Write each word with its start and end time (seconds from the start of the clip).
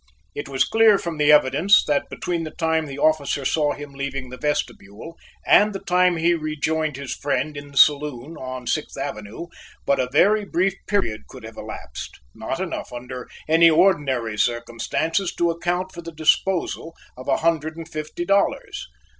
It 0.33 0.49
was 0.49 0.63
clear 0.63 0.97
from 0.97 1.19
the 1.19 1.31
evidence 1.31 1.83
that 1.85 2.09
between 2.09 2.43
the 2.43 2.49
time 2.57 2.87
the 2.87 2.97
officer 2.97 3.45
saw 3.45 3.73
him 3.73 3.93
leaving 3.93 4.31
the 4.31 4.37
vestibule 4.39 5.15
and 5.45 5.73
the 5.75 5.79
time 5.79 6.17
he 6.17 6.33
rejoined 6.33 6.95
his 6.97 7.13
friend 7.13 7.55
in 7.55 7.69
the 7.69 7.77
saloon 7.77 8.35
on 8.35 8.65
Sixth 8.65 8.97
Avenue 8.97 9.45
but 9.85 9.99
a 9.99 10.09
very 10.11 10.43
brief 10.43 10.73
period 10.87 11.27
could 11.27 11.43
have 11.43 11.55
elapsed, 11.55 12.19
not 12.33 12.59
enough 12.59 12.91
under 12.91 13.29
any 13.47 13.69
ordinary 13.69 14.37
circumstances 14.39 15.35
to 15.35 15.51
account 15.51 15.91
for 15.91 16.01
the 16.01 16.11
disposal 16.11 16.95
of 17.15 17.27
a 17.27 17.37
hundred 17.37 17.77
and 17.77 17.87
fifty 17.87 18.25
dollars. 18.25 18.87